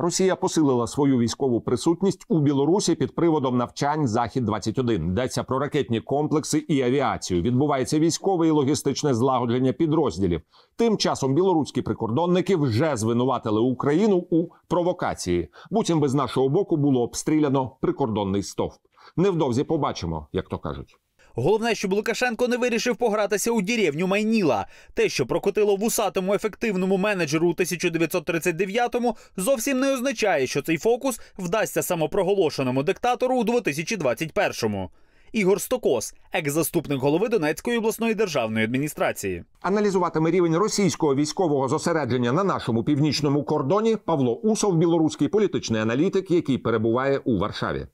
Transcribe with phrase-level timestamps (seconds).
[0.00, 6.00] Росія посилила свою військову присутність у Білорусі під приводом навчань Захід 21 Йдеться про ракетні
[6.00, 7.42] комплекси і авіацію.
[7.42, 10.40] Відбувається військове і логістичне злагодження підрозділів.
[10.76, 15.48] Тим часом білоруські прикордонники вже звинуватили Україну у провокації.
[15.70, 18.78] Буцім би з нашого боку було обстріляно прикордонний стовп.
[19.16, 20.96] Невдовзі побачимо, як то кажуть.
[21.40, 24.66] Головне, щоб Лукашенко не вирішив погратися у деревню Майніла.
[24.94, 31.82] Те, що прокотило вусатому ефективному менеджеру у 1939-му, зовсім не означає, що цей фокус вдасться
[31.82, 34.90] самопроголошеному диктатору у 2021-му.
[35.32, 39.44] Ігор Стокос, екс-заступник голови Донецької обласної державної адміністрації.
[39.60, 46.58] Аналізуватиме рівень російського військового зосередження на нашому північному кордоні Павло Усов, білоруський політичний аналітик, який
[46.58, 47.86] перебуває у Варшаві.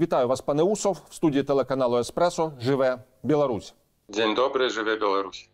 [0.00, 2.52] Вітаю вас, пане Усов, в студії телеканалу Еспресо.
[2.60, 3.74] Живе Білорусь.
[4.08, 5.48] День добрий, живе Білорусь.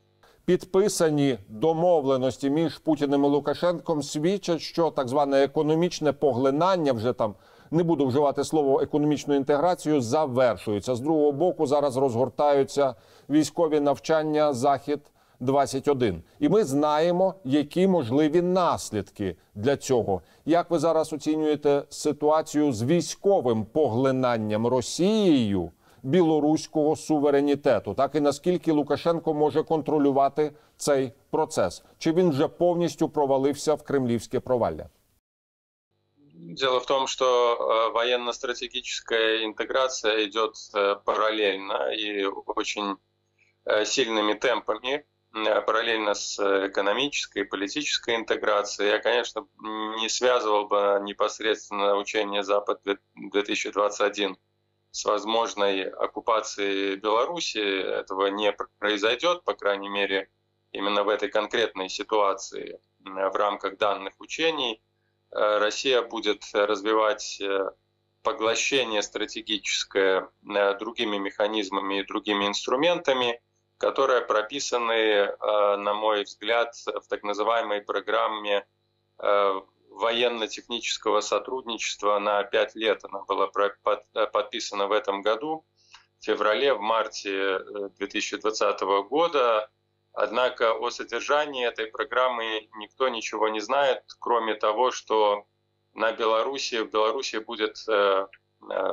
[0.44, 7.34] Підписані домовленості між Путіним і Лукашенком свідчать, що так зване економічне поглинання вже там
[7.70, 10.94] не буду вживати слово економічну інтеграцію, завершується.
[10.94, 12.94] З другого боку зараз розгортаються
[13.30, 15.00] військові навчання захід
[15.43, 20.21] 21 І ми знаємо, які можливі наслідки для цього.
[20.45, 25.71] Як ви зараз оцінюєте ситуацію з військовим поглинанням Росією
[26.03, 27.93] білоруського суверенітету?
[27.93, 31.83] Так і наскільки Лукашенко може контролювати цей процес?
[31.97, 34.89] Чи він вже повністю провалився в кремлівське провалля?
[36.41, 42.95] Дело в том, что э, военно-стратегическая интеграция идет э, параллельно и очень
[43.65, 45.05] э, сильными темпами.
[45.34, 48.90] Э, параллельно с экономической и политической интеграцией.
[48.90, 49.48] Я, конечно,
[49.98, 54.36] не связывал бы непосредственно учение «Запад-2021»
[54.92, 57.58] с возможной оккупацией Беларуси.
[57.58, 60.30] Этого не произойдет, по крайней мере,
[60.70, 64.80] именно в этой конкретной ситуации в рамках данных учений.
[65.32, 67.70] Э, Россия будет развивать э,
[68.22, 70.30] поглощение стратегическое
[70.78, 73.40] другими механизмами и другими инструментами–
[73.84, 78.66] которые прописаны, э, на мой взгляд, в так называемой программе
[79.18, 83.04] э, военно-технического сотрудничества на пять лет.
[83.04, 83.50] Она была
[84.32, 85.66] подписана в этом году,
[86.18, 87.58] в феврале, в марте
[87.98, 89.68] 2020 э, года.
[90.14, 95.44] Однако о содержании этой программы никто ничего не знает, кроме того, что
[95.92, 97.76] на Беларуси, в Беларуси будет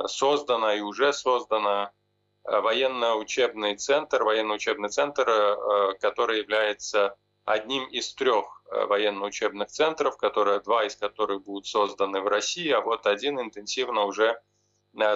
[0.06, 2.01] создана и уже создана Э,
[2.44, 10.84] военно-учебный центр, военно-учебный центр, э, который является одним из трех э, военно-учебных центров, которые, два
[10.84, 14.40] из которых будут созданы в России, а вот один интенсивно уже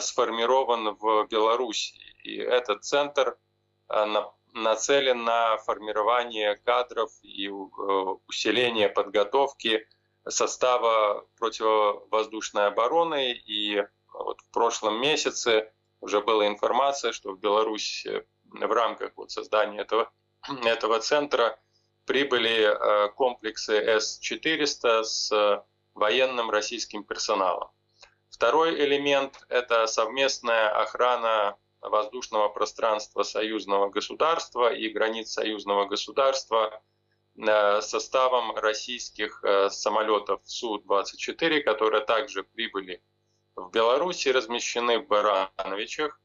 [0.00, 2.00] сформирован в Беларуси.
[2.24, 3.36] И этот центр
[4.54, 9.86] нацелен на формирование кадров и усиление подготовки
[10.26, 13.32] состава противовоздушной обороны.
[13.32, 15.70] И вот в прошлом месяце
[16.00, 20.10] уже была информация, что в Беларусь э, в рамках вот создания этого,
[20.64, 21.58] этого центра
[22.04, 25.64] прибыли э, комплексы С-400 с
[25.94, 27.70] военным российским персоналом.
[28.28, 36.82] Второй элемент– это совместная охрана воздушного пространства союзного государства и границ союзного государства
[37.36, 43.02] э, составом российских самолетов Су-24, которые также прибыли
[43.56, 46.20] в Беларуси размещены в Барановичах.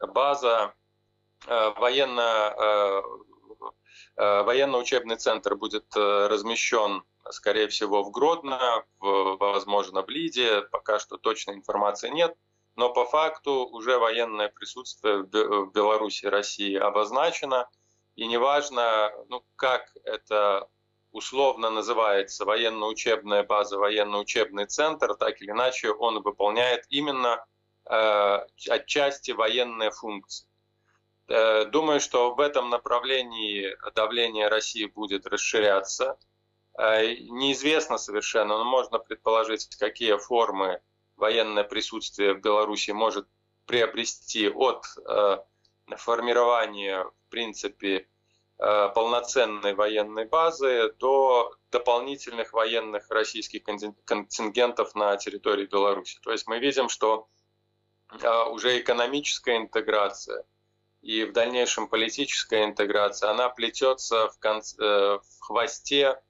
[0.00, 0.74] База
[1.46, 3.02] э, военно, э,
[4.16, 10.62] э, военно-учебный центр будет размещен, скорее всего, в Гродно, в, возможно, в Лиде.
[10.62, 12.36] Пока что точной информации нет.
[12.74, 17.68] Но по факту уже военное присутствие в Беларуси и России обозначено.
[18.16, 20.68] И неважно, ну, как это
[21.12, 27.44] условно называется военно-учебная база, военно-учебный центр, так или иначе он выполняет именно
[27.88, 30.48] э, отчасти военные функции.
[31.28, 36.18] Э, думаю, что в этом направлении давление России будет расширяться.
[36.78, 40.80] Э, неизвестно совершенно, но можно предположить, какие формы
[41.16, 43.28] военное присутствие в Беларуси может
[43.66, 45.38] приобрести от э,
[45.96, 48.08] формирования, в принципе,
[48.94, 53.64] полноценной военной базы до дополнительных военных российских
[54.04, 56.18] контингентов на территории Беларуси.
[56.22, 57.26] То есть мы видим, что
[58.22, 60.44] э, уже экономическая интеграция
[61.00, 66.20] и в дальнейшем политическая интеграция, она плетется в, конце, э, в хвосте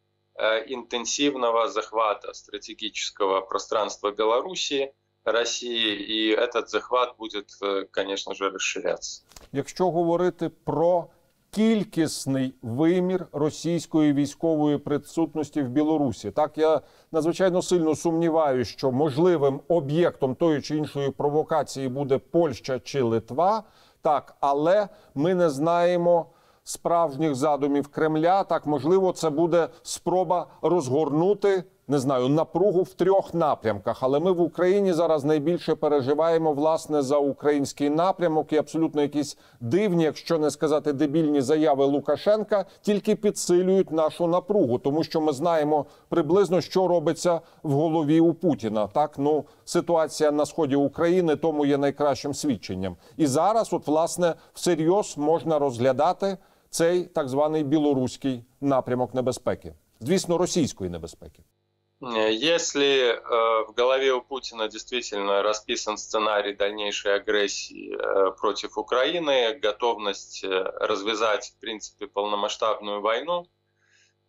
[0.66, 4.94] интенсивного захвата стратегического пространства Беларуси,
[5.24, 7.50] России, и этот захват будет,
[7.90, 9.22] конечно же, расширяться.
[9.52, 11.10] Якщо говорити про
[11.54, 16.30] кількісний вимір російської військової присутності в Білорусі.
[16.30, 16.80] Так я
[17.12, 23.62] надзвичайно сильно сумніваюся, що можливим об'єктом тої чи іншої провокації буде Польща чи Литва.
[24.02, 26.26] Так, але ми не знаємо
[26.64, 28.44] справжніх задумів Кремля.
[28.44, 34.02] Так, можливо, це буде спроба розгорнути не знаю напругу в трьох напрямках.
[34.02, 40.04] Але ми в Україні зараз найбільше переживаємо власне за український напрямок і абсолютно якісь дивні,
[40.04, 46.60] якщо не сказати дебільні заяви Лукашенка, тільки підсилюють нашу напругу, тому що ми знаємо приблизно,
[46.60, 48.86] що робиться в голові у Путіна.
[48.86, 52.96] Так, ну ситуація на сході України тому є найкращим свідченням.
[53.16, 56.36] І зараз, от власне, всерйоз можна розглядати
[56.70, 61.42] цей так званий білоруський напрямок небезпеки, звісно, російської небезпеки.
[62.04, 70.42] Если э, в голове у Путина действительно расписан сценарий дальнейшей агрессии э, против Украины, готовность
[70.42, 70.48] э,
[70.80, 73.48] развязать, в принципе, полномасштабную войну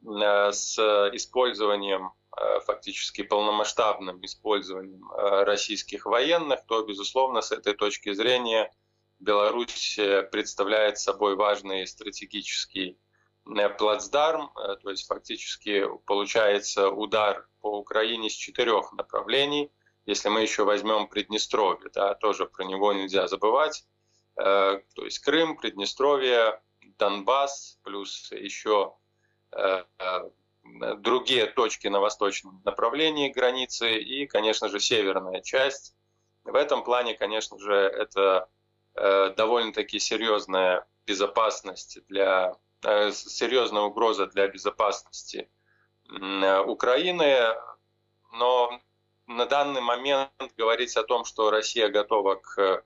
[0.05, 0.77] э, с
[1.13, 8.71] использованием, э, фактически полномасштабным использованием э, российских военных, то, безусловно, с этой точки зрения
[9.17, 13.12] Беларусь э, представляет собой важный стратегический э,
[13.45, 19.71] плацдарм, э, то есть фактически получается удар по Украине с четырех направлений.
[20.05, 23.85] Если мы еще возьмем Приднестровье, да, тоже про него нельзя забывать.
[24.37, 26.61] Э, То есть Крым, Приднестровье,
[26.97, 28.95] Донбасс, плюс еще
[29.51, 30.29] э, э,
[30.97, 35.95] другие точки на восточном направлении границы и, конечно же, северная часть.
[36.43, 38.49] В этом плане, конечно же, это
[38.95, 42.55] э, довольно-таки серьезная безопасность для э,
[43.11, 45.49] серьезная угроза для безопасности
[46.09, 47.55] э, Украины,
[48.31, 48.79] но
[49.27, 52.83] на данный момент говорить о том, что Россия готова к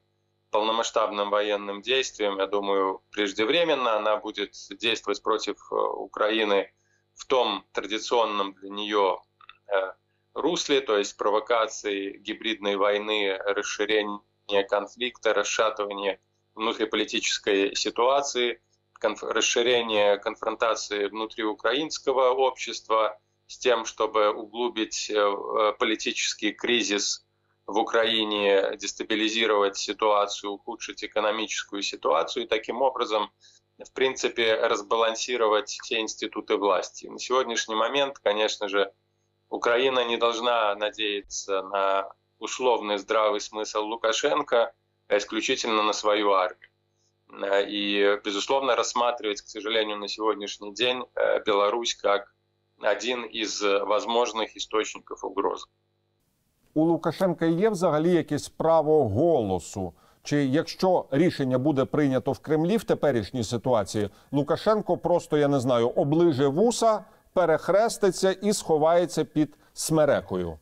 [0.52, 3.98] полномасштабным военным действиям, я думаю, преждевременно.
[3.98, 6.72] Она будет действовать против э, Украины
[7.16, 9.20] в том традиционном для нее
[9.68, 9.94] э,
[10.34, 16.22] русле, то есть провокации гибридной войны, расширение конфликта, расшатывание
[16.54, 18.62] внутриполитической ситуации,
[19.02, 27.26] конф- расширение конфронтации внутри украинского общества с тем, чтобы углубить э, э, политический кризис
[27.66, 33.32] в Украине, дестабилизировать ситуацию, ухудшить экономическую ситуацию и таким образом,
[33.78, 37.08] в принципе, разбалансировать все институты власти.
[37.08, 38.92] На сегодняшний момент, конечно же,
[39.50, 42.10] Украина не должна надеяться на
[42.40, 44.74] условный здравый смысл Лукашенко,
[45.08, 46.70] а исключительно на свою армию.
[47.33, 52.35] Э, И, безусловно, рассматривать, к сожалению, на сегодняшний день э, Беларусь как
[52.81, 55.67] один из э, возможных источников угрозы.
[56.75, 59.93] у Лукашенка є взагалі якесь право голосу?
[60.23, 65.89] Чи якщо рішення буде прийнято в Кремлі в теперішній ситуації, Лукашенко просто я не знаю,
[65.89, 70.59] оближе вуса, перехреститься і сховається під смерекою?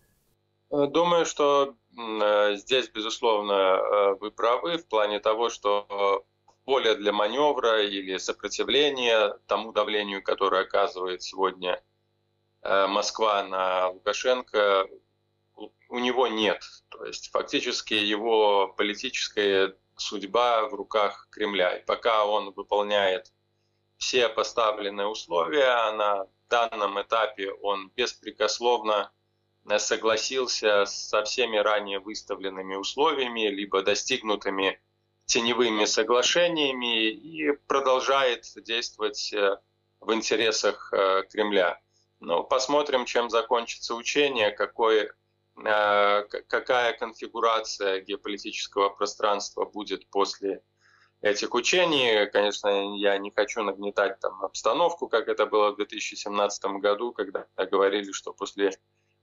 [0.70, 6.20] Э, Думаю, что м, э, здесь, безусловно, э, вы правы в плане того, что э,
[6.65, 11.81] поле для маневра или сопротивления тому давлению, которое оказывает сегодня
[12.63, 14.87] э, Москва на Лукашенко,
[15.55, 16.61] у- него нет.
[16.89, 21.77] То есть фактически его политическая судьба в руках Кремля.
[21.77, 23.31] И пока он выполняет
[23.97, 29.11] все поставленные условия, на данном этапе он беспрекословно
[29.69, 34.81] э, согласился со всеми ранее выставленными условиями, либо достигнутыми
[35.25, 39.57] теневыми соглашениями и продолжает действовать э,
[39.99, 41.79] в интересах э, Кремля.
[42.19, 45.09] Но посмотрим, чем закончится учение, какой,
[45.63, 50.61] э, какая конфигурация геополитического пространства будет после
[51.21, 52.27] этих учений.
[52.27, 58.11] Конечно, я не хочу нагнетать там обстановку, как это было в 2017 году, когда говорили,
[58.11, 58.77] что после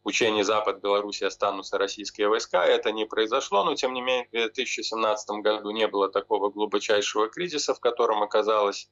[0.05, 2.65] учений Запад, Беларуси останутся российские войска.
[2.65, 7.75] Это не произошло, но тем не менее в 2017 году не было такого глубочайшего кризиса,
[7.75, 8.91] в котором оказалась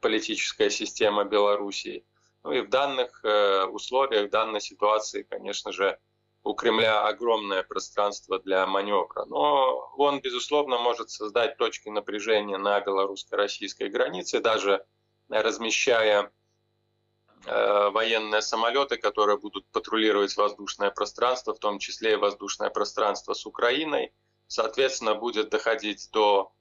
[0.00, 2.06] политическая система Белоруссии.
[2.44, 5.98] Ну и в данных э, условиях, в данной ситуации, конечно же,
[6.44, 9.24] у Кремля огромное пространство для маневра.
[9.26, 14.84] Но он, безусловно, может создать точки напряжения на белорусско-российской границе, даже
[15.28, 16.32] размещая
[17.93, 24.11] военные самолеты, которые будут патрулировать воздушное пространство, в том числе и воздушное пространство с Украиной.
[24.47, 26.51] Соответственно, будет доходить до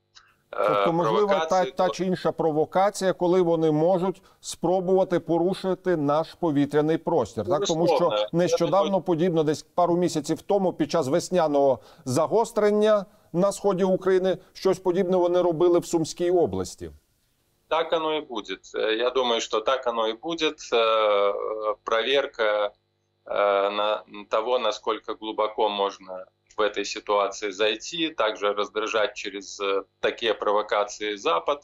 [0.53, 5.97] э, Тобто, можливо, та, провокаций, та до- чи інша провокація, коли вони можуть спробувати порушити
[5.97, 7.47] наш повітряний простір.
[7.49, 8.29] Так, тому що Безусловно.
[8.33, 15.17] нещодавно, подібно, десь пару місяців тому, під час весняного загострення на сході України, щось подібне
[15.17, 16.91] вони робили в Сумській області.
[17.72, 18.66] Так оно и будет.
[18.74, 20.60] Я думаю, что так оно и будет.
[21.86, 22.74] Проверка
[23.24, 26.26] на того, насколько глубоко можно
[26.58, 29.58] в этой ситуации зайти, также раздражать через
[30.02, 31.64] такие провокации Запад.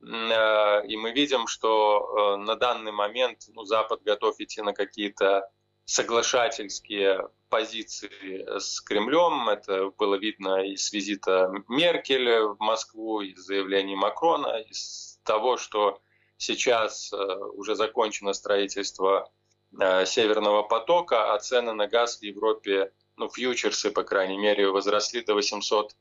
[0.00, 5.46] И мы видим, что на данный момент ну, Запад готов идти на какие-то
[5.84, 9.50] соглашательские позиции с Кремлем.
[9.50, 16.00] Это было видно из визита Меркель в Москву, из заявлений Макрона, из того, что
[16.36, 19.30] сейчас э, уже закончено строительство
[19.78, 25.22] э, Северного потока, а цены на газ в Европе, ну, фьючерсы, по крайней мере, возросли
[25.22, 25.96] до 800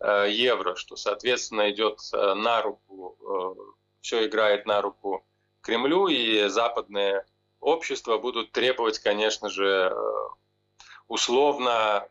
[0.00, 5.24] э, евро, что, соответственно, идет на руку, все играет на руку
[5.60, 7.24] Кремлю, и западные
[7.60, 9.94] общества будут требовать, конечно же,
[11.06, 12.08] условно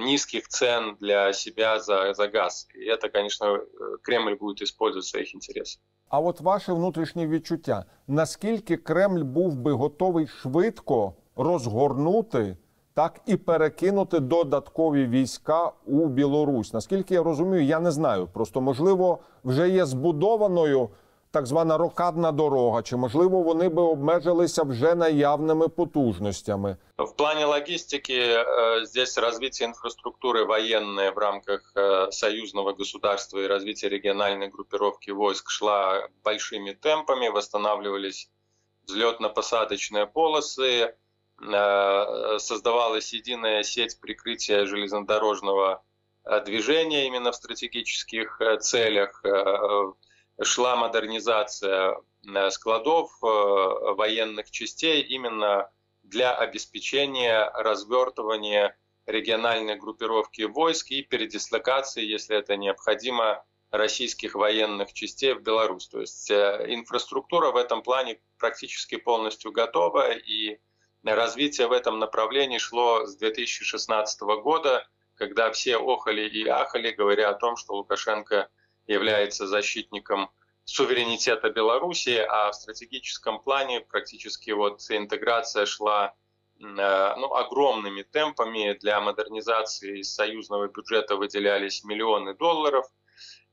[0.00, 2.66] низких цен для себя за, за газ.
[2.74, 3.60] І це, звісно,
[4.02, 5.82] Кремль буде использовать в своїх інтересах.
[6.08, 12.56] А от ваше внутрішнє відчуття, наскільки Кремль був би готовий швидко розгорнути
[12.94, 16.72] так і перекинути додаткові війська у Білорусь?
[16.72, 18.28] Наскільки я розумію, я не знаю.
[18.32, 20.88] Просто можливо вже є збудованою
[21.32, 26.76] так звана рокадна дорога, чи можливо вони би обмежилися вже наявними потужностями?
[26.98, 33.90] В плане логистики э, здесь развитие инфраструктуры военной в рамках э, союзного государства и развитие
[33.90, 38.30] региональной группировки войск шла большими темпами, восстанавливались
[38.88, 40.94] взлетно-посадочные полосы,
[41.54, 45.82] э, создавалась единая сеть прикрытия железнодорожного
[46.46, 49.24] движения именно в стратегических целях
[50.44, 51.96] шла модернизация
[52.26, 55.70] э, складов э, военных частей именно
[56.02, 65.42] для обеспечения развертывания региональной группировки войск и передислокации, если это необходимо, российских военных частей в
[65.42, 65.88] Беларусь.
[65.88, 70.58] То есть э, инфраструктура в этом плане практически полностью готова, и
[71.04, 77.34] развитие в этом направлении шло с 2016 года, когда все охали и ахали, говоря о
[77.34, 78.48] том, что Лукашенко–
[78.86, 80.30] является защитником
[80.64, 86.14] суверенитета Беларуси, а в стратегическом плане практически вот интеграция шла
[86.60, 88.76] э, ну, огромными темпами.
[88.80, 92.86] Для модернизации из союзного бюджета выделялись миллионы долларов.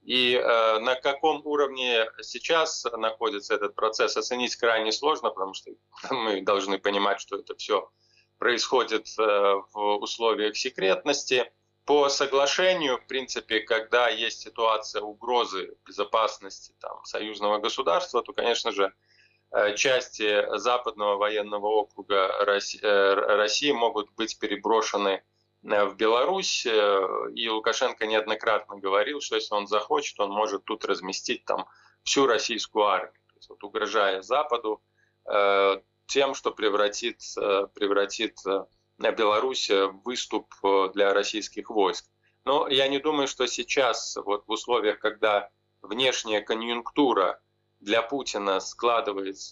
[0.02, 5.72] И э, на каком уровне сейчас находится этот процесс, оценить крайне сложно, потому что
[6.12, 7.92] мы должны понимать, что это все
[8.38, 9.22] происходит э,
[9.74, 11.52] в условиях секретности.
[11.90, 18.94] По соглашению, в принципе, когда есть ситуация угрозы безопасности там, союзного государства, то, конечно же,
[19.50, 25.24] э, части западного военного округа э, России могут быть переброшены
[25.64, 26.64] э, в Беларусь.
[26.68, 31.66] И Лукашенко неоднократно говорил, что если он захочет, он может тут разместить там
[32.04, 33.20] всю российскую армию.
[33.30, 34.80] То есть, вот, угрожая Западу
[36.06, 37.22] тем, что превратит,
[37.74, 38.38] превратит
[39.12, 39.72] Беларусь
[40.04, 42.06] выступ э, для российских войск.
[42.46, 45.50] Но я не думаю, что сейчас, вот в условиях, когда
[45.82, 47.40] внешняя конъюнктура
[47.80, 49.44] для Путина складывается